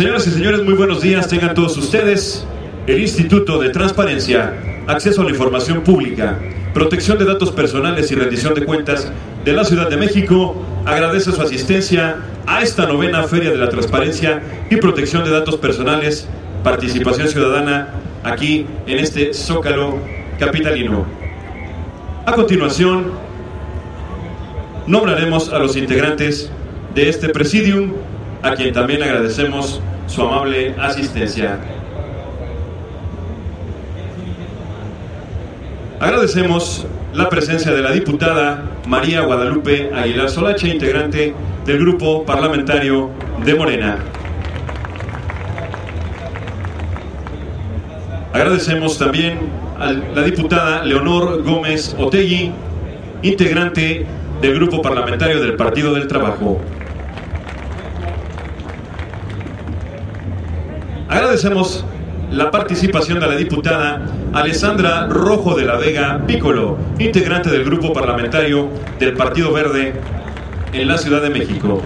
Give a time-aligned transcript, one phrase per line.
[0.00, 1.28] Señoras y señores, muy buenos días.
[1.28, 2.46] Tengan todos ustedes.
[2.86, 4.54] El Instituto de Transparencia,
[4.86, 6.38] Acceso a la Información Pública,
[6.72, 9.12] Protección de Datos Personales y Rendición de Cuentas
[9.44, 10.56] de la Ciudad de México
[10.86, 12.16] agradece su asistencia
[12.46, 14.40] a esta novena Feria de la Transparencia
[14.70, 16.26] y Protección de Datos Personales,
[16.64, 17.88] Participación Ciudadana,
[18.24, 19.98] aquí en este Zócalo
[20.38, 21.04] capitalino.
[22.24, 23.12] A continuación,
[24.86, 26.50] nombraremos a los integrantes
[26.94, 27.92] de este presidium,
[28.42, 31.56] a quien también agradecemos su amable asistencia.
[36.00, 41.32] Agradecemos la presencia de la diputada María Guadalupe Aguilar Solache, integrante
[41.64, 43.10] del grupo parlamentario
[43.44, 43.98] de Morena.
[48.32, 49.38] Agradecemos también
[49.78, 52.50] a la diputada Leonor Gómez Otegui,
[53.22, 54.06] integrante
[54.40, 56.60] del grupo parlamentario del Partido del Trabajo.
[61.40, 61.86] Agradecemos
[62.32, 64.02] la participación de la diputada
[64.34, 69.94] Alessandra Rojo de la Vega Piccolo, integrante del grupo parlamentario del Partido Verde
[70.74, 71.80] en la Ciudad de México.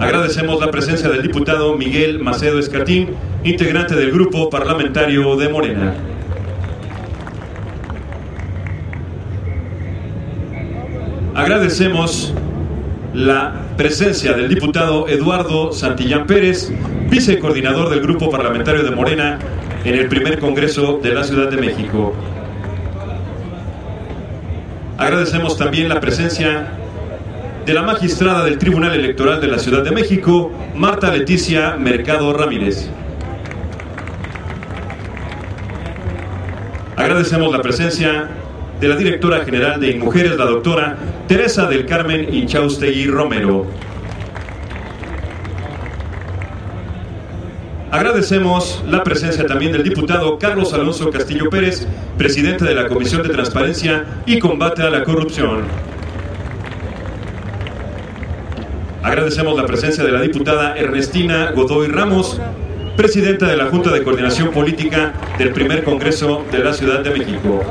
[0.00, 3.10] Agradecemos la presencia del diputado Miguel Macedo Escatín,
[3.44, 5.94] integrante del grupo parlamentario de Morena.
[11.36, 12.34] Agradecemos
[13.14, 16.72] la presencia del diputado Eduardo Santillán Pérez,
[17.08, 19.38] vicecoordinador del Grupo Parlamentario de Morena
[19.84, 22.12] en el primer Congreso de la Ciudad de México.
[24.98, 26.72] Agradecemos también la presencia
[27.64, 32.90] de la magistrada del Tribunal Electoral de la Ciudad de México, Marta Leticia Mercado Ramírez.
[36.96, 38.28] Agradecemos la presencia
[38.80, 40.96] de la directora general de Mujeres, la doctora
[41.28, 43.66] Teresa del Carmen Inchaustegui Romero.
[47.90, 51.86] Agradecemos la presencia también del diputado Carlos Alonso Castillo Pérez,
[52.18, 55.62] presidente de la Comisión de Transparencia y Combate a la Corrupción.
[59.02, 62.38] Agradecemos la presencia de la diputada Ernestina Godoy Ramos,
[62.98, 67.62] presidenta de la Junta de Coordinación Política del primer Congreso de la Ciudad de México.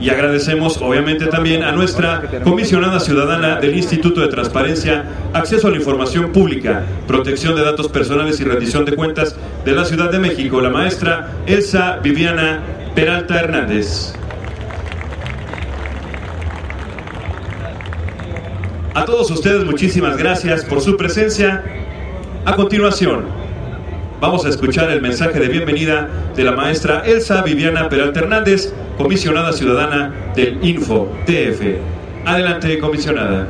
[0.00, 5.78] Y agradecemos obviamente también a nuestra comisionada ciudadana del Instituto de Transparencia, Acceso a la
[5.78, 10.60] Información Pública, Protección de Datos Personales y Rendición de Cuentas de la Ciudad de México,
[10.60, 12.62] la maestra Elsa Viviana
[12.94, 14.14] Peralta Hernández.
[18.94, 21.62] A todos ustedes muchísimas gracias por su presencia.
[22.46, 23.26] A continuación,
[24.20, 29.52] vamos a escuchar el mensaje de bienvenida de la maestra Elsa Viviana Peralta Hernández, comisionada
[29.52, 31.78] ciudadana del Info TF.
[32.24, 33.46] Adelante, comisionada.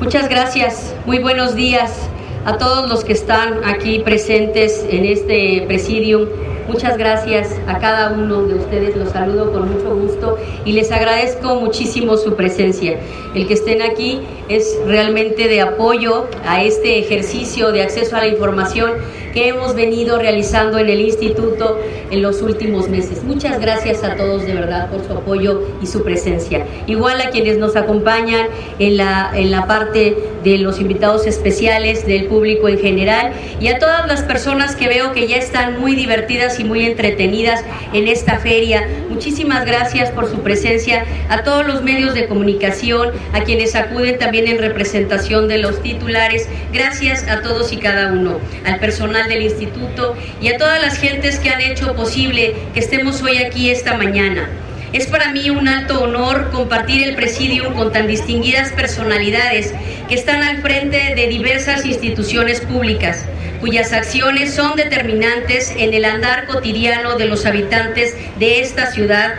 [0.00, 2.08] Muchas gracias, muy buenos días
[2.44, 6.26] a todos los que están aquí presentes en este presidium
[6.68, 7.54] Muchas gracias.
[7.66, 12.34] a cada uno de ustedes, los saludo con mucho gusto y les agradezco muchísimo su
[12.34, 12.98] presencia.
[13.34, 18.28] El que estén aquí es realmente de apoyo a este ejercicio de acceso a la
[18.28, 18.92] información
[19.34, 21.80] que hemos venido realizando en el instituto
[22.10, 23.24] en los últimos meses.
[23.24, 26.64] Muchas gracias a todos de verdad por su apoyo y su presencia.
[26.86, 28.46] Igual a quienes nos acompañan
[28.78, 33.78] en la, en la parte de los invitados especiales, del público en general y a
[33.78, 38.38] todas las personas que veo que ya están muy divertidas y muy entretenidas en esta
[38.38, 38.86] feria.
[39.08, 44.46] Muchísimas gracias por su presencia, a todos los medios de comunicación, a quienes acuden también
[44.46, 46.48] en representación de los titulares.
[46.72, 51.38] Gracias a todos y cada uno, al personal del instituto y a todas las gentes
[51.38, 54.48] que han hecho posible que estemos hoy aquí esta mañana.
[54.92, 59.74] Es para mí un alto honor compartir el presidium con tan distinguidas personalidades
[60.08, 63.24] que están al frente de diversas instituciones públicas,
[63.60, 69.34] cuyas acciones son determinantes en el andar cotidiano de los habitantes de esta ciudad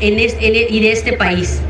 [0.00, 1.60] y de este país.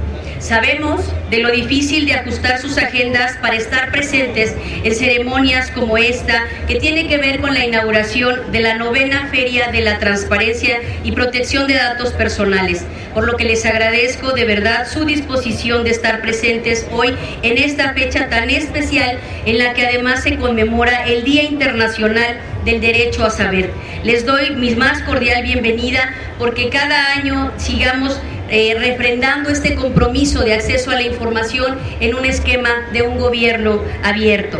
[0.43, 6.49] Sabemos de lo difícil de ajustar sus agendas para estar presentes en ceremonias como esta,
[6.67, 11.13] que tiene que ver con la inauguración de la novena Feria de la Transparencia y
[11.13, 12.85] Protección de Datos Personales,
[13.15, 17.15] por lo que les agradezco de verdad su disposición de estar presentes hoy
[17.45, 22.81] en esta fecha tan especial en la que además se conmemora el Día Internacional del
[22.81, 23.71] Derecho a Saber.
[24.03, 28.21] Les doy mi más cordial bienvenida porque cada año sigamos
[28.53, 33.83] eh, refrendando este compromiso de acceso a la información en un esquema de un gobierno
[34.05, 34.59] abierto.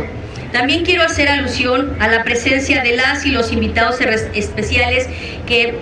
[0.51, 3.99] También quiero hacer alusión a la presencia de las y los invitados
[4.35, 5.09] especiales
[5.47, 5.75] que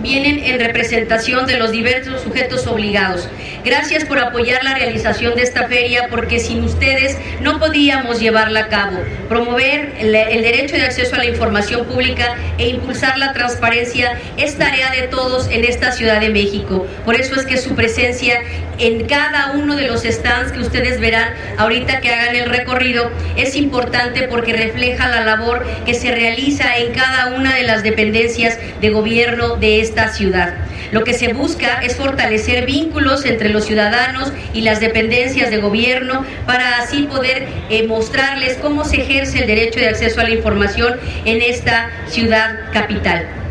[0.00, 3.28] vienen en representación de los diversos sujetos obligados.
[3.64, 8.68] Gracias por apoyar la realización de esta feria porque sin ustedes no podíamos llevarla a
[8.68, 8.98] cabo.
[9.28, 14.90] Promover el, derecho de acceso a la información pública e impulsar la transparencia es tarea
[14.92, 16.86] de todos en esta Ciudad de México.
[17.04, 18.40] Por eso es que su presencia
[18.78, 23.56] en cada uno de los stands que ustedes verán ahorita que hagan el recorrido es
[23.56, 28.90] importante porque refleja la labor que se realiza en cada una de las dependencias de
[28.90, 30.54] gobierno de esta ciudad.
[30.92, 36.24] Lo que se busca es fortalecer vínculos entre los ciudadanos y las dependencias de gobierno
[36.46, 40.96] para así poder eh, mostrarles cómo se ejerce el derecho de acceso a la información
[41.24, 43.45] en esta ciudad capital.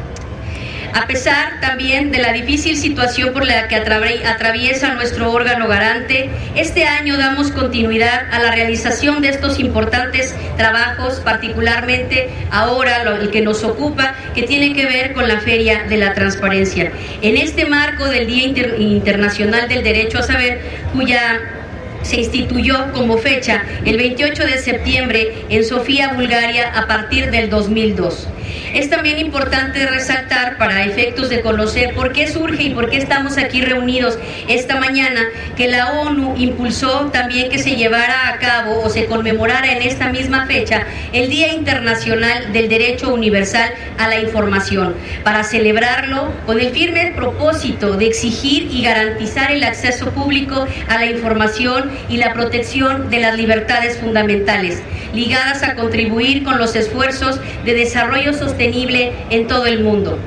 [0.96, 6.86] A pesar también de la difícil situación por la que atraviesa nuestro órgano garante, este
[6.86, 13.66] año damos continuidad a la realización de estos importantes trabajos, particularmente ahora el que nos
[13.66, 16.94] ocupa, que tiene que ver con la Feria de la Transparencia.
[17.22, 18.46] En este marco del Día
[18.78, 20.62] Internacional del Derecho a Saber,
[20.94, 21.42] cuya
[22.04, 28.30] se instituyó como fecha el 28 de septiembre en Sofía, Bulgaria, a partir del 2002.
[28.74, 33.38] Es también importante resaltar para efectos de conocer por qué surge y por qué estamos
[33.38, 34.18] aquí reunidos
[34.48, 35.22] esta mañana
[35.56, 40.10] que la ONU impulsó también que se llevara a cabo o se conmemorara en esta
[40.10, 46.72] misma fecha el Día Internacional del Derecho Universal a la Información, para celebrarlo con el
[46.72, 53.10] firme propósito de exigir y garantizar el acceso público a la información y la protección
[53.10, 54.81] de las libertades fundamentales,
[55.13, 60.18] ligadas a contribuir con los esfuerzos de desarrollo sostenible en todo el mundo.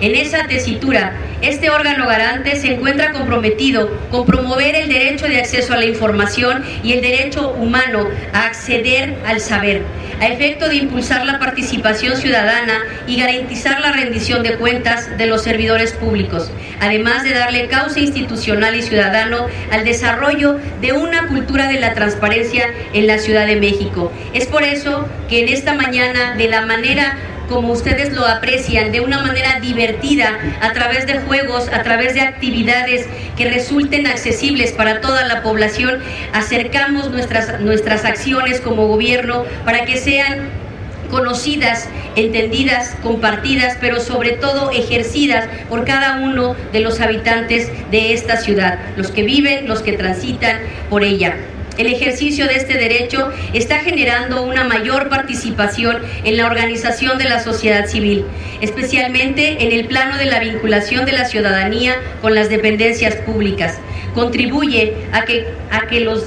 [0.00, 5.72] En esa tesitura, este órgano garante se encuentra comprometido con promover el derecho de acceso
[5.72, 9.82] a la información y el derecho humano a acceder al saber,
[10.20, 15.42] a efecto de impulsar la participación ciudadana y garantizar la rendición de cuentas de los
[15.42, 16.50] servidores públicos,
[16.80, 22.66] además de darle causa institucional y ciudadano al desarrollo de una cultura de la transparencia
[22.92, 24.12] en la Ciudad de México.
[24.32, 27.16] Es por eso que en esta mañana, de la manera
[27.48, 32.20] como ustedes lo aprecian, de una manera divertida, a través de juegos, a través de
[32.20, 33.06] actividades
[33.36, 36.00] que resulten accesibles para toda la población,
[36.32, 40.48] acercamos nuestras, nuestras acciones como gobierno para que sean
[41.10, 48.36] conocidas, entendidas, compartidas, pero sobre todo ejercidas por cada uno de los habitantes de esta
[48.36, 50.58] ciudad, los que viven, los que transitan
[50.90, 51.36] por ella.
[51.76, 57.42] El ejercicio de este derecho está generando una mayor participación en la organización de la
[57.42, 58.24] sociedad civil,
[58.60, 63.78] especialmente en el plano de la vinculación de la ciudadanía con las dependencias públicas.
[64.14, 66.26] Contribuye a que, a que los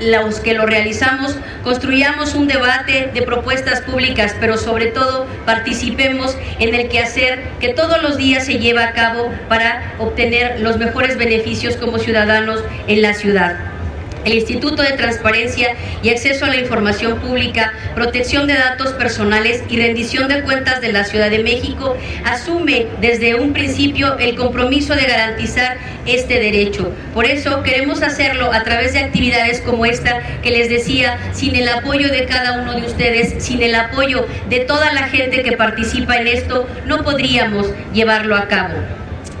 [0.00, 6.74] los que lo realizamos construyamos un debate de propuestas públicas, pero sobre todo participemos en
[6.74, 11.76] el quehacer que todos los días se lleva a cabo para obtener los mejores beneficios
[11.76, 13.71] como ciudadanos en la ciudad.
[14.24, 19.76] El Instituto de Transparencia y Acceso a la Información Pública, Protección de Datos Personales y
[19.76, 25.06] Rendición de Cuentas de la Ciudad de México asume desde un principio el compromiso de
[25.06, 25.76] garantizar
[26.06, 26.92] este derecho.
[27.14, 31.68] Por eso queremos hacerlo a través de actividades como esta que les decía, sin el
[31.68, 36.16] apoyo de cada uno de ustedes, sin el apoyo de toda la gente que participa
[36.16, 38.74] en esto, no podríamos llevarlo a cabo.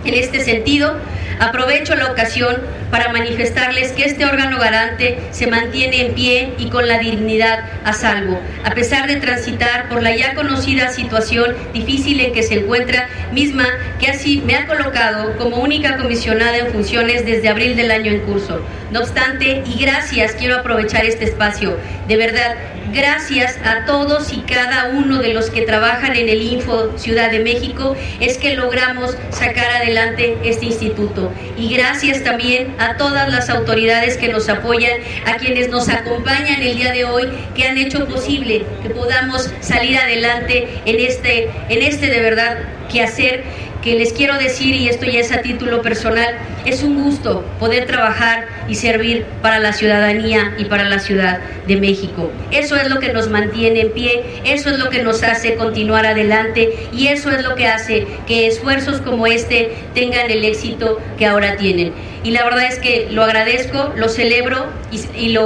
[0.04, 0.96] En este sentido,
[1.42, 2.56] Aprovecho la ocasión
[2.92, 7.94] para manifestarles que este órgano garante se mantiene en pie y con la dignidad a
[7.94, 13.08] salvo, a pesar de transitar por la ya conocida situación difícil en que se encuentra,
[13.32, 13.66] misma
[13.98, 18.20] que así me ha colocado como única comisionada en funciones desde abril del año en
[18.20, 18.62] curso.
[18.90, 22.56] No obstante, y gracias, quiero aprovechar este espacio, de verdad,
[22.92, 27.40] gracias a todos y cada uno de los que trabajan en el Info Ciudad de
[27.40, 31.32] México, es que logramos sacar adelante este instituto.
[31.56, 36.76] Y gracias también a todas las autoridades que nos apoyan, a quienes nos acompañan el
[36.76, 42.08] día de hoy, que han hecho posible que podamos salir adelante en este, en este
[42.08, 42.58] de verdad
[42.90, 43.44] quehacer
[43.82, 47.86] que les quiero decir, y esto ya es a título personal, es un gusto poder
[47.86, 52.30] trabajar y servir para la ciudadanía y para la Ciudad de México.
[52.50, 56.06] Eso es lo que nos mantiene en pie, eso es lo que nos hace continuar
[56.06, 61.26] adelante y eso es lo que hace que esfuerzos como este tengan el éxito que
[61.26, 61.92] ahora tienen.
[62.24, 65.36] Y la verdad es que lo agradezco, lo celebro y,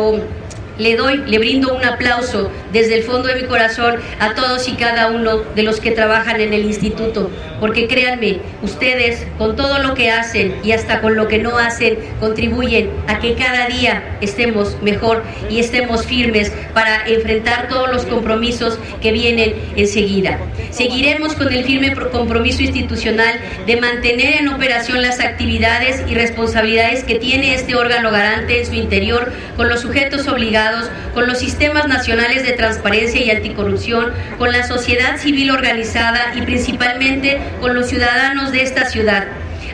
[0.79, 4.73] le doy, le brindo un aplauso desde el fondo de mi corazón a todos y
[4.73, 9.95] cada uno de los que trabajan en el instituto, porque créanme, ustedes con todo lo
[9.95, 14.77] que hacen y hasta con lo que no hacen, contribuyen a que cada día estemos
[14.83, 20.39] mejor y estemos firmes para enfrentar todos los compromisos que vienen enseguida.
[20.71, 27.17] Seguiremos con el firme compromiso institucional de mantener en operación las actividades y responsabilidades que
[27.17, 32.43] tiene este órgano garante en su interior con los sujetos obligados, con los sistemas nacionales
[32.43, 38.63] de transparencia y anticorrupción, con la sociedad civil organizada y principalmente con los ciudadanos de
[38.63, 39.27] esta ciudad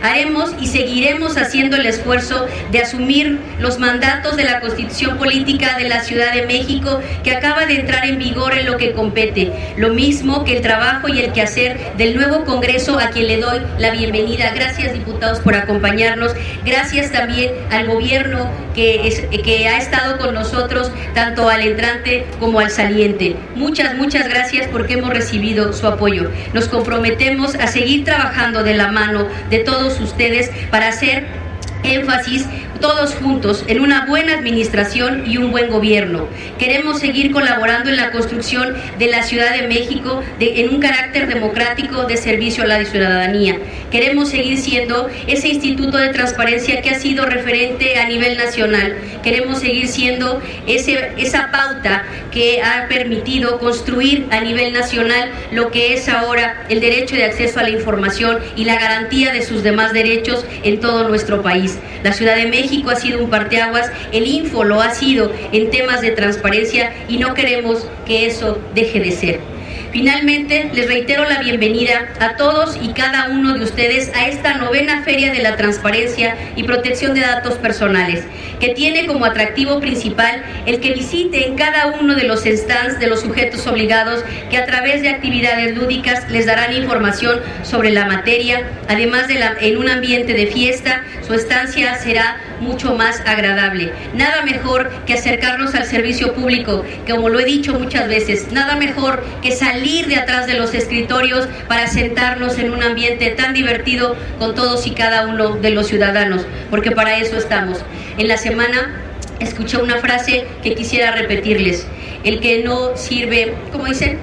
[0.03, 5.89] haremos y seguiremos haciendo el esfuerzo de asumir los mandatos de la Constitución Política de
[5.89, 9.91] la Ciudad de México que acaba de entrar en vigor en lo que compete, lo
[9.91, 13.91] mismo que el trabajo y el quehacer del nuevo Congreso a quien le doy la
[13.91, 14.53] bienvenida.
[14.55, 16.33] Gracias diputados por acompañarnos,
[16.65, 22.61] gracias también al gobierno que, es, que ha estado con nosotros, tanto al entrante como
[22.61, 23.37] al saliente.
[23.55, 26.31] Muchas, muchas gracias porque hemos recibido su apoyo.
[26.53, 31.42] Nos comprometemos a seguir trabajando de la mano de todos ustedes para hacer
[31.83, 32.47] énfasis
[32.83, 36.27] todos juntos en una buena administración y un buen gobierno.
[36.59, 42.05] Queremos seguir colaborando en la construcción de la Ciudad de México en un carácter democrático
[42.05, 43.59] de servicio a la ciudadanía.
[43.91, 48.97] Queremos seguir siendo ese instituto de transparencia que ha sido referente a nivel nacional.
[49.23, 55.95] Queremos seguir siendo ese, esa pauta que ha permitido construir a nivel nacional lo que
[55.95, 59.93] es ahora el derecho de acceso a la información y la garantía de sus demás
[59.93, 61.72] derechos en todo nuestro país.
[62.03, 66.01] La Ciudad de México ha sido un parteaguas, el Info lo ha sido en temas
[66.01, 69.52] de transparencia y no queremos que eso deje de ser.
[69.93, 75.03] Finalmente, les reitero la bienvenida a todos y cada uno de ustedes a esta novena
[75.03, 78.25] Feria de la Transparencia y Protección de Datos Personales,
[78.59, 83.21] que tiene como atractivo principal el que visiten cada uno de los stands de los
[83.21, 89.29] sujetos obligados que a través de actividades lúdicas les darán información sobre la materia, además
[89.29, 93.93] de la, en un ambiente de fiesta, su estancia será mucho más agradable.
[94.15, 99.23] Nada mejor que acercarnos al servicio público, como lo he dicho muchas veces, nada mejor
[99.43, 99.53] que
[99.83, 104.87] salir de atrás de los escritorios para sentarnos en un ambiente tan divertido con todos
[104.87, 107.81] y cada uno de los ciudadanos, porque para eso estamos.
[108.17, 109.01] En la semana
[109.41, 111.85] escuché una frase que quisiera repetirles.
[112.23, 114.21] El que no sirve, ¿cómo dicen?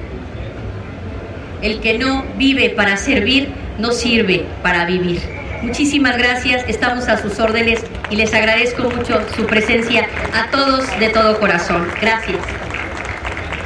[1.61, 3.49] El que no vive para servir,
[3.79, 5.19] no sirve para vivir.
[5.61, 11.09] Muchísimas gracias, estamos a sus órdenes y les agradezco mucho su presencia a todos de
[11.09, 11.85] todo corazón.
[11.99, 12.68] Gracias.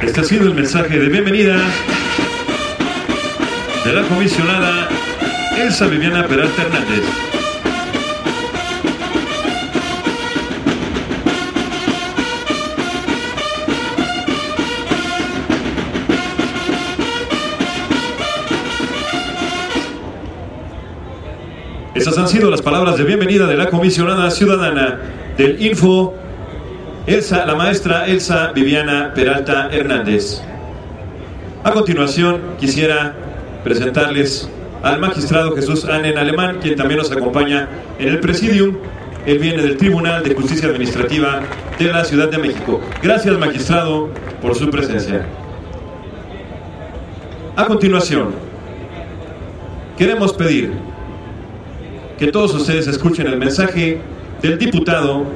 [0.04, 1.56] Este ha sido el mensaje de bienvenida
[3.86, 4.86] de la comisionada
[5.58, 7.02] Elsa Viviana Peralta Hernández.
[21.94, 25.00] Esas han sido las palabras de bienvenida de la comisionada ciudadana
[25.38, 26.14] del Info,
[27.06, 30.40] Elsa, la maestra Elsa Viviana Peralta Hernández.
[31.62, 33.14] A continuación, quisiera
[33.62, 34.48] presentarles
[34.82, 37.68] al magistrado Jesús Anen Alemán, quien también nos acompaña
[37.98, 38.78] en el presidium.
[39.26, 41.42] Él viene del Tribunal de Justicia Administrativa
[41.78, 42.80] de la Ciudad de México.
[43.02, 44.08] Gracias, magistrado,
[44.40, 45.26] por su presencia.
[47.54, 48.30] A continuación,
[49.98, 50.72] queremos pedir
[52.18, 54.00] que todos ustedes escuchen el mensaje
[54.40, 55.26] del diputado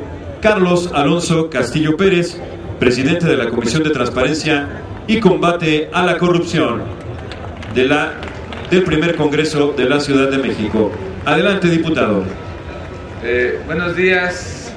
[0.40, 2.38] Carlos Alonso Castillo Pérez,
[2.78, 4.68] presidente de la Comisión de Transparencia
[5.08, 6.82] y Combate a la Corrupción
[7.74, 10.92] del primer Congreso de la Ciudad de México.
[11.24, 12.22] Adelante, diputado.
[13.24, 14.72] Eh, buenos días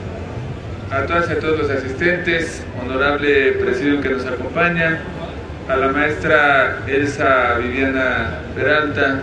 [0.89, 5.01] a todas y a todos los asistentes, honorable presidio que nos acompaña,
[5.69, 9.21] a la maestra Elsa Viviana Peralta,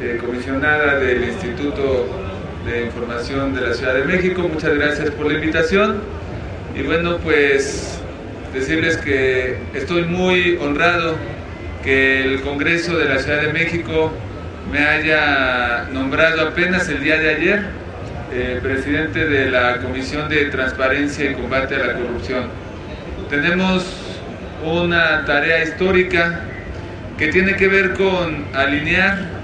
[0.00, 2.29] eh, comisionada del Instituto
[2.64, 4.48] de Información de la Ciudad de México.
[4.52, 6.02] Muchas gracias por la invitación.
[6.74, 8.00] Y bueno, pues
[8.52, 11.16] decirles que estoy muy honrado
[11.82, 14.12] que el Congreso de la Ciudad de México
[14.70, 17.80] me haya nombrado apenas el día de ayer
[18.62, 22.44] presidente de la Comisión de Transparencia y Combate a la Corrupción.
[23.28, 23.84] Tenemos
[24.64, 26.40] una tarea histórica
[27.18, 29.39] que tiene que ver con alinear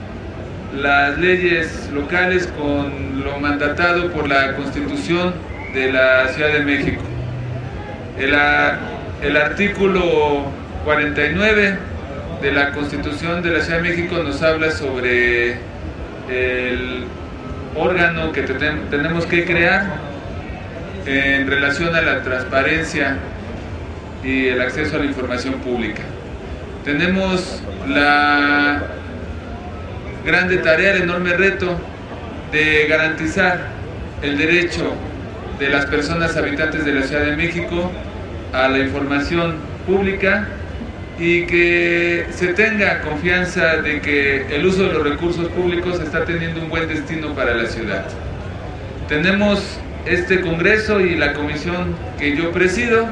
[0.77, 5.35] las leyes locales con lo mandatado por la Constitución
[5.73, 7.03] de la Ciudad de México.
[8.19, 8.35] El,
[9.23, 10.45] el artículo
[10.85, 11.79] 49
[12.43, 15.57] de la Constitución de la Ciudad de México nos habla sobre
[16.31, 17.05] el
[17.75, 19.97] órgano que tenemos que crear
[21.07, 23.17] en relación a la transparencia
[24.25, 26.03] y el acceso a la información pública.
[26.85, 28.83] Tenemos la
[30.27, 31.79] grande tarea, enorme reto
[32.51, 33.69] de garantizar
[34.23, 34.93] el derecho
[35.61, 37.93] de las personas habitantes de la Ciudad de México
[38.53, 39.55] a la información
[39.87, 40.49] pública
[41.19, 46.61] y que se tenga confianza de que el uso de los recursos públicos está teniendo
[46.61, 48.05] un buen destino para la ciudad.
[49.09, 53.07] Tenemos este Congreso y la comisión que yo presido,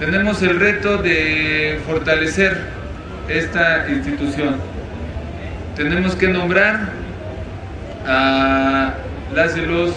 [0.00, 2.58] tenemos el reto de fortalecer
[3.28, 4.75] esta institución.
[5.76, 6.88] Tenemos que nombrar
[8.06, 8.94] a
[9.34, 9.90] las y los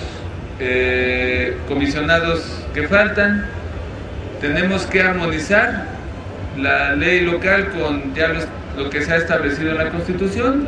[0.59, 3.45] eh, comisionados que faltan,
[4.41, 5.85] tenemos que armonizar
[6.57, 8.29] la ley local con ya
[8.77, 10.67] lo que se ha establecido en la Constitución.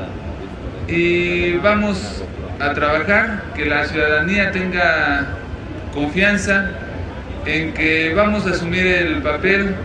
[0.88, 2.24] Y vamos
[2.62, 5.28] a trabajar, que la ciudadanía tenga
[5.94, 6.70] confianza
[7.46, 9.76] en que vamos a asumir el papel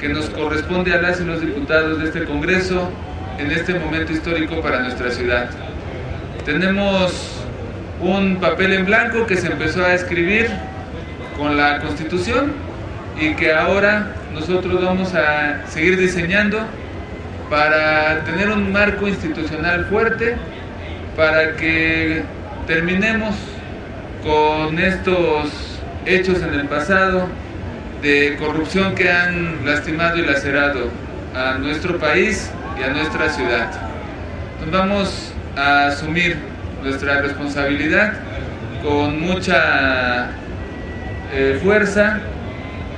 [0.00, 2.90] que nos corresponde a las y los diputados de este Congreso
[3.38, 5.50] en este momento histórico para nuestra ciudad.
[6.44, 7.32] Tenemos
[8.00, 10.48] un papel en blanco que se empezó a escribir
[11.36, 12.52] con la Constitución
[13.20, 16.58] y que ahora nosotros vamos a seguir diseñando
[17.48, 20.36] para tener un marco institucional fuerte,
[21.16, 22.22] para que
[22.66, 23.34] terminemos
[24.24, 25.50] con estos
[26.06, 27.28] hechos en el pasado
[28.02, 30.88] de corrupción que han lastimado y lacerado
[31.34, 33.70] a nuestro país y a nuestra ciudad.
[34.60, 36.36] Nos vamos a asumir
[36.82, 38.14] nuestra responsabilidad
[38.82, 40.30] con mucha
[41.32, 42.20] eh, fuerza,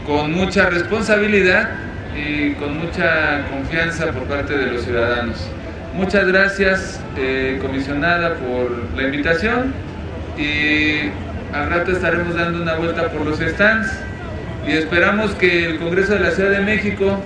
[0.07, 1.71] con mucha responsabilidad
[2.17, 5.49] y con mucha confianza por parte de los ciudadanos.
[5.95, 9.73] Muchas gracias, eh, comisionada, por la invitación
[10.37, 11.11] y
[11.53, 13.93] al rato estaremos dando una vuelta por los stands
[14.67, 17.21] y esperamos que el Congreso de la Ciudad de México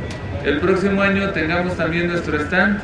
[0.48, 2.80] el próximo año tengamos también nuestro stand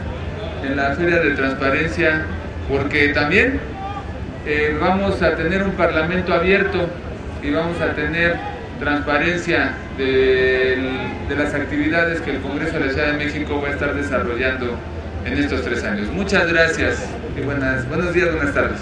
[0.62, 2.26] en la Feria de Transparencia
[2.68, 3.58] porque también
[4.46, 6.88] eh, vamos a tener un parlamento abierto
[7.42, 8.36] y vamos a tener
[8.78, 10.76] transparencia de,
[11.36, 14.78] las actividades que el Congreso de la Ciudad de México va a estar desarrollando
[15.24, 16.08] en estos tres años.
[16.08, 18.78] Muchas gracias y buenas, buenos días, buenas tardes.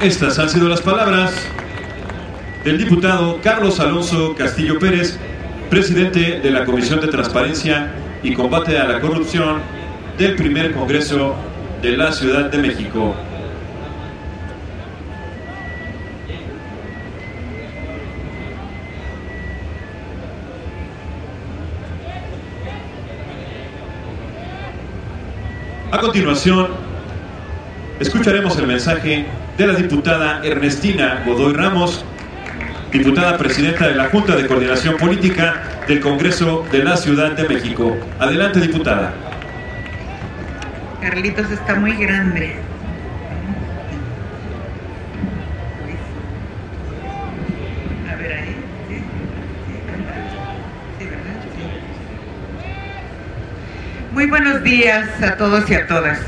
[0.00, 1.34] Estas han sido las palabras
[2.64, 5.18] del diputado Carlos Alonso Castillo Pérez,
[5.70, 9.60] presidente de la Comisión de Transparencia y Combate a la Corrupción
[10.18, 11.34] del primer Congreso
[11.82, 13.14] de la Ciudad de México.
[25.90, 26.68] A continuación,
[28.00, 29.26] escucharemos el mensaje
[29.56, 32.04] de la diputada Ernestina Godoy Ramos,
[32.92, 37.96] diputada presidenta de la Junta de Coordinación Política del Congreso de la Ciudad de México.
[38.18, 39.12] Adelante, diputada.
[41.00, 42.56] Carlitos está muy grande.
[48.10, 48.56] A ver ahí.
[48.88, 49.02] Sí,
[50.98, 51.36] sí, ¿verdad?
[54.12, 56.18] Muy buenos días a todos y a todas.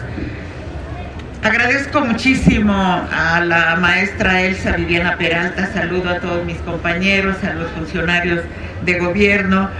[1.42, 7.70] Agradezco muchísimo a la maestra Elsa Viviana Peralta, saludo a todos mis compañeros, a los
[7.72, 8.42] funcionarios
[8.84, 9.70] de gobierno.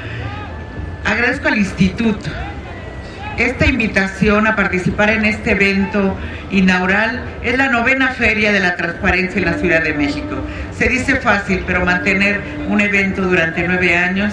[1.05, 2.31] Agradezco al instituto
[3.39, 6.17] esta invitación a participar en este evento
[6.51, 10.43] inaugural es la novena feria de la transparencia en la Ciudad de México.
[10.77, 14.33] Se dice fácil, pero mantener un evento durante nueve años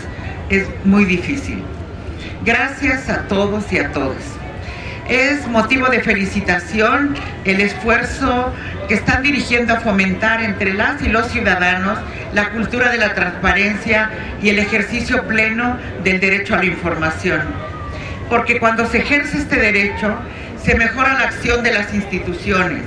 [0.49, 1.63] es muy difícil.
[2.43, 4.34] Gracias a todos y a todas.
[5.09, 8.53] Es motivo de felicitación el esfuerzo
[8.87, 11.99] que están dirigiendo a fomentar entre las y los ciudadanos
[12.33, 14.09] la cultura de la transparencia
[14.41, 17.41] y el ejercicio pleno del derecho a la información
[18.29, 20.15] porque cuando se ejerce este derecho,
[20.61, 22.83] se mejora la acción de las instituciones,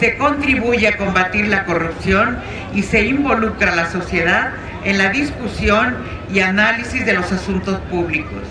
[0.00, 2.38] se contribuye a combatir la corrupción
[2.74, 4.50] y se involucra a la sociedad
[4.84, 5.96] en la discusión
[6.32, 8.42] y análisis de los asuntos públicos.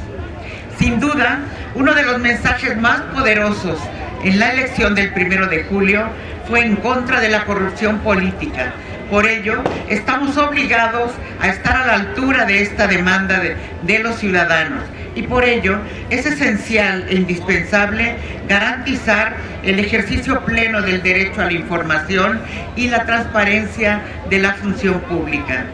[0.80, 1.40] Sin duda,
[1.76, 3.78] uno de los mensajes más poderosos
[4.24, 6.08] en la elección del primero de julio
[6.48, 8.72] fue en contra de la corrupción política.
[9.12, 11.12] Por ello, estamos obligados
[11.42, 13.42] a estar a la altura de esta demanda
[13.84, 14.84] de, los ciudadanos
[15.16, 18.16] y por ello es esencial e indispensable
[18.48, 22.40] garantizar el ejercicio pleno del derecho a la información
[22.78, 25.66] y la transparencia de la función pública.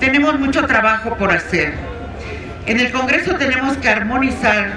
[0.00, 1.95] Tenemos mucho trabajo por hacer.
[2.66, 4.70] En el Congreso tenemos que armonizar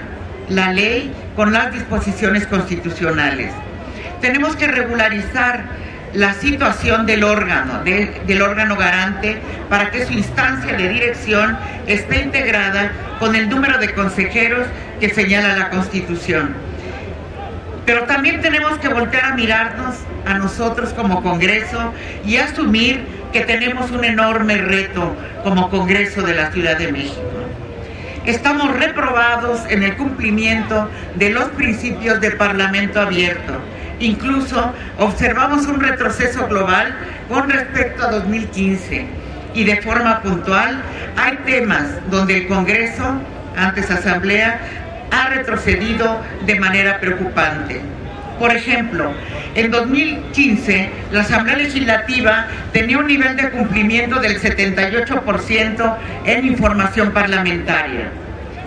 [0.47, 3.51] la ley con las disposiciones constitucionales.
[4.21, 5.63] Tenemos que regularizar
[6.13, 12.91] la situación del órgano, del órgano garante, para que su instancia de dirección esté integrada
[13.17, 14.67] con el número de consejeros
[14.99, 16.53] que señala la Constitución.
[17.87, 19.95] Pero también tenemos que voltear a mirarnos
[20.27, 21.91] a nosotros como Congreso
[22.23, 27.38] y asumir que tenemos un enorme reto como Congreso de la Ciudad de México.
[28.29, 33.53] Estamos reprobados en el cumplimiento de los principios de Parlamento abierto.
[33.99, 36.95] Incluso observamos un retroceso global
[37.27, 39.07] con respecto a 2015
[39.55, 40.79] y de forma puntual
[41.17, 43.19] hay temas donde el Congreso,
[43.57, 44.59] antes Asamblea,
[45.09, 47.81] ha retrocedido de manera preocupante.
[48.39, 49.11] Por ejemplo,
[49.53, 58.09] en 2015 la Asamblea Legislativa tenía un nivel de cumplimiento del 78% en información parlamentaria.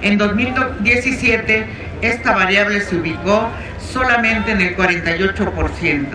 [0.02, 1.64] En 2017
[2.02, 3.48] esta variable se ubicó
[3.80, 6.06] solamente en el 48%.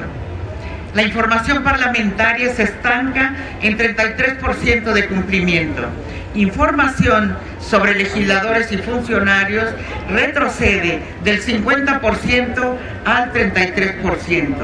[0.93, 5.87] La información parlamentaria se estanca en 33% de cumplimiento.
[6.37, 9.65] Información sobre legisladores y funcionarios
[10.07, 14.55] retrocede del 50% al 33%.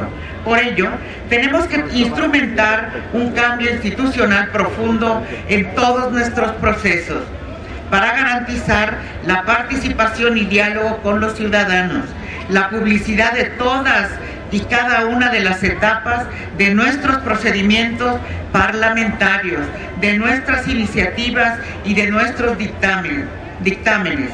[0.45, 0.89] Por ello,
[1.29, 7.23] tenemos que instrumentar un cambio institucional profundo en todos nuestros procesos
[7.89, 12.05] para garantizar la participación y diálogo con los ciudadanos,
[12.49, 14.12] la publicidad de todas
[14.54, 16.28] y cada una de las etapas
[16.60, 18.20] de nuestros procedimientos
[18.52, 19.62] parlamentarios,
[20.00, 24.30] de nuestras iniciativas y de nuestros dictámenes.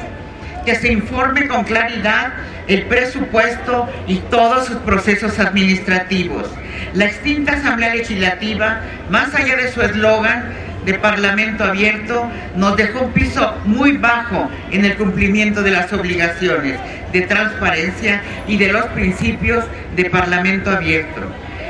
[0.66, 2.34] Que se informe con claridad
[2.68, 6.50] el presupuesto y todos sus procesos administrativos.
[6.92, 10.52] La extinta Asamblea Legislativa, más allá de su eslogan,
[10.84, 16.78] de Parlamento abierto nos dejó un piso muy bajo en el cumplimiento de las obligaciones
[17.12, 19.64] de transparencia y de los principios
[19.96, 21.20] de Parlamento abierto.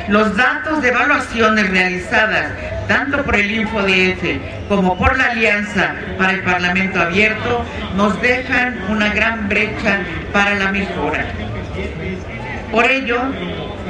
[0.09, 2.53] Los datos de evaluaciones realizadas
[2.89, 9.15] tanto por el InfoDF como por la Alianza para el Parlamento Abierto nos dejan una
[9.15, 10.01] gran brecha
[10.33, 11.25] para la mejora.
[12.71, 13.21] Por ello,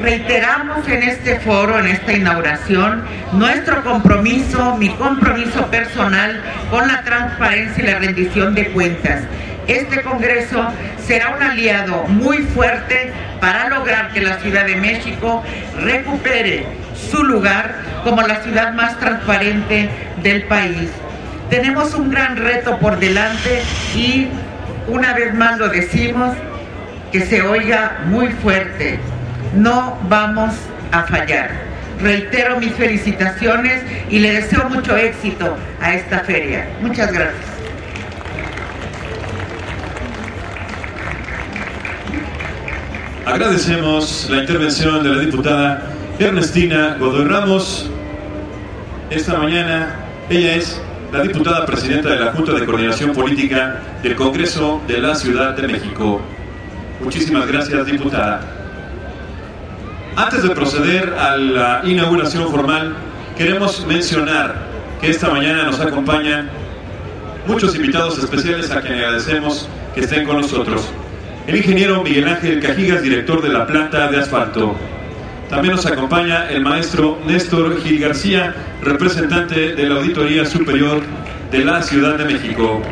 [0.00, 6.40] reiteramos en este foro, en esta inauguración, nuestro compromiso, mi compromiso personal
[6.70, 9.22] con la transparencia y la rendición de cuentas.
[9.66, 10.66] Este Congreso
[11.06, 15.44] será un aliado muy fuerte para lograr que la Ciudad de México
[15.82, 16.64] recupere
[16.94, 19.90] su lugar como la ciudad más transparente
[20.22, 20.88] del país.
[21.50, 23.62] Tenemos un gran reto por delante
[23.94, 24.28] y
[24.88, 26.34] una vez más lo decimos,
[27.12, 28.98] que se oiga muy fuerte.
[29.54, 30.54] No vamos
[30.92, 31.50] a fallar.
[32.00, 36.68] Reitero mis felicitaciones y le deseo mucho éxito a esta feria.
[36.80, 37.50] Muchas gracias.
[43.26, 45.82] Agradecemos la intervención de la diputada
[46.18, 47.90] Ernestina Godoy Ramos.
[49.10, 49.96] Esta mañana
[50.28, 50.80] ella es
[51.12, 55.68] la diputada presidenta de la Junta de Coordinación Política del Congreso de la Ciudad de
[55.68, 56.22] México.
[57.02, 58.40] Muchísimas gracias, diputada.
[60.16, 62.94] Antes de proceder a la inauguración formal,
[63.38, 64.54] queremos mencionar
[65.00, 66.50] que esta mañana nos acompañan
[67.46, 70.88] muchos invitados especiales a quienes agradecemos que estén con nosotros.
[71.46, 74.76] El ingeniero Miguel Ángel Cajigas, director de la planta de asfalto.
[75.48, 81.00] También nos acompaña el maestro Néstor Gil García, representante de la Auditoría Superior
[81.50, 82.82] de la Ciudad de México.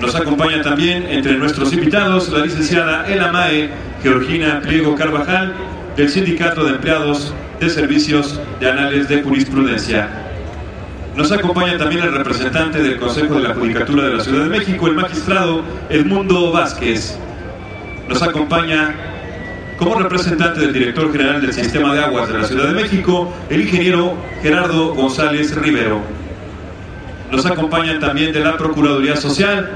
[0.00, 3.70] Nos acompaña también entre nuestros invitados la licenciada Ela Mae
[4.02, 5.54] Georgina Pliego Carvajal,
[5.96, 10.08] del Sindicato de Empleados de Servicios de Anales de Jurisprudencia.
[11.16, 14.86] Nos acompaña también el representante del Consejo de la Judicatura de la Ciudad de México,
[14.86, 17.18] el magistrado Edmundo Vázquez.
[18.06, 18.94] Nos acompaña
[19.78, 23.62] como representante del director general del Sistema de Aguas de la Ciudad de México, el
[23.62, 26.25] ingeniero Gerardo González Rivero.
[27.30, 29.70] Nos acompañan también de la Procuraduría Social,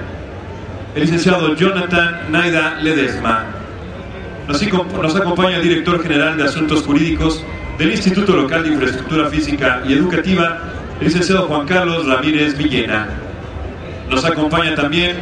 [0.94, 3.44] el licenciado Jonathan Naida Ledesma.
[4.46, 4.62] Nos,
[5.02, 7.44] nos acompaña el director general de Asuntos Jurídicos
[7.78, 10.58] del Instituto Local de Infraestructura Física y Educativa,
[11.00, 13.08] el licenciado Juan Carlos Ramírez Villena.
[14.08, 15.16] Nos acompaña también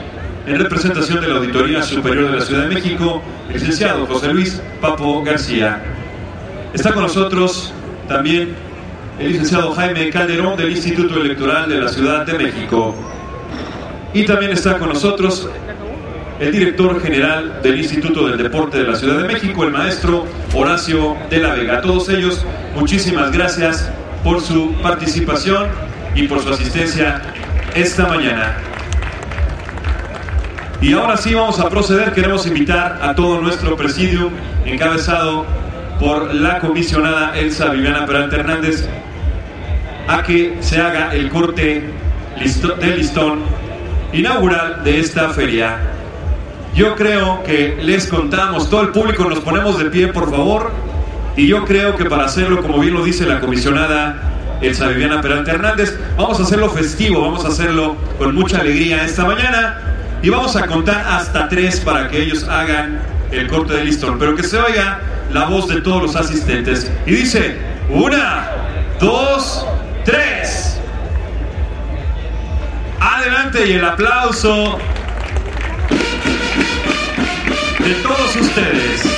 [0.46, 4.60] en representación de la Auditoría Superior de la Ciudad de México, el licenciado José Luis
[4.80, 5.82] Papo García.
[6.72, 7.72] Está con nosotros
[8.08, 8.54] también
[9.18, 12.94] el licenciado Jaime Calderón del Instituto Electoral de la Ciudad de México.
[14.14, 15.48] Y también está con nosotros
[16.40, 21.16] el director general del Instituto del Deporte de la Ciudad de México, el maestro Horacio
[21.30, 21.80] de la Vega.
[21.80, 22.44] Todos ellos,
[22.76, 23.90] muchísimas gracias
[24.22, 25.66] por su participación
[26.14, 27.20] y por su asistencia
[27.74, 28.56] esta mañana.
[30.80, 32.12] Y ahora sí vamos a proceder.
[32.12, 34.32] Queremos invitar a todo nuestro presidium,
[34.64, 35.44] encabezado
[35.98, 38.88] por la comisionada Elsa Viviana Peralta Hernández,
[40.08, 41.84] a que se haga el corte
[42.80, 43.40] del listón
[44.12, 45.78] inaugural de esta feria.
[46.74, 50.70] yo creo que les contamos, todo el público nos ponemos de pie, por favor,
[51.36, 55.52] y yo creo que para hacerlo, como bien lo dice la comisionada Elsa Viviana Peralta
[55.52, 59.78] Hernández, vamos a hacerlo festivo, vamos a hacerlo con mucha alegría esta mañana,
[60.22, 64.34] y vamos a contar hasta tres para que ellos hagan el corte de listón, pero
[64.34, 65.00] que se oiga
[65.32, 66.90] la voz de todos los asistentes.
[67.06, 67.56] Y dice,
[67.90, 68.48] una,
[69.00, 69.66] dos,
[70.08, 70.80] tres.
[72.98, 74.78] Adelante y el aplauso
[77.78, 79.17] de todos ustedes.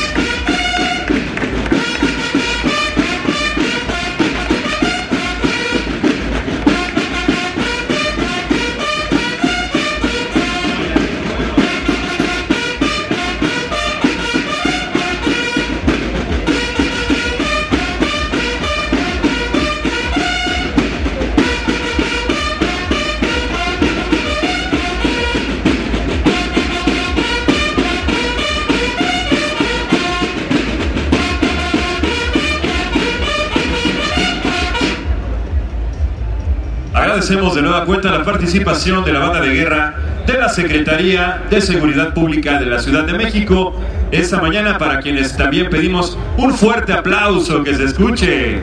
[37.30, 39.94] Agradecemos de nueva cuenta la participación de la banda de guerra
[40.26, 43.72] de la Secretaría de Seguridad Pública de la Ciudad de México
[44.10, 48.60] esta mañana para quienes también pedimos un fuerte aplauso que se escuche.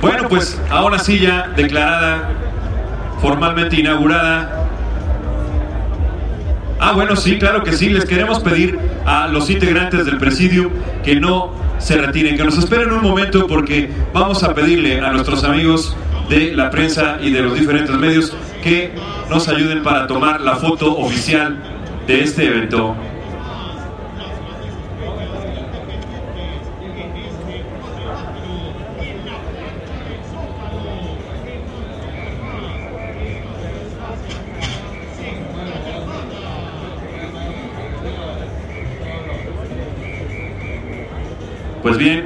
[0.00, 2.30] Bueno, pues ahora sí ya declarada,
[3.22, 4.66] formalmente inaugurada.
[6.80, 7.88] Ah, bueno, sí, claro que sí.
[7.88, 10.72] Les queremos pedir a los integrantes del presidio
[11.04, 15.44] que no se retiren, que nos esperen un momento porque vamos a pedirle a nuestros
[15.44, 15.96] amigos
[16.28, 18.32] de la prensa y de los diferentes medios
[18.62, 18.92] que
[19.28, 21.56] nos ayuden para tomar la foto oficial
[22.06, 22.96] de este evento.
[41.84, 42.24] Pues bien,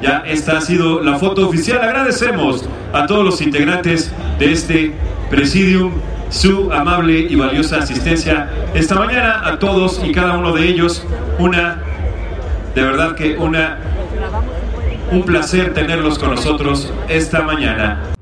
[0.00, 1.80] ya esta ha sido la foto oficial.
[1.82, 4.92] Agradecemos a todos los integrantes de este
[5.28, 5.94] presidium
[6.28, 11.04] su amable y valiosa asistencia esta mañana a todos y cada uno de ellos
[11.40, 11.82] una
[12.72, 13.78] de verdad que una
[15.10, 18.12] un placer tenerlos con nosotros esta mañana.